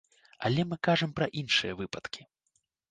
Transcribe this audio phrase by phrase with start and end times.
[0.49, 2.21] Але мы кажам пра іншыя выпадкі.